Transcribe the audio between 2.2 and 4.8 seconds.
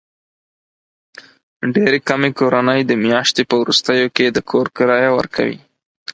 کورنۍ د میاشتې په وروستیو کې د کور